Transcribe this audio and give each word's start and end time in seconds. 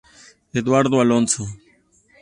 Eduardo 0.51 0.99
Alonso. 0.99 1.43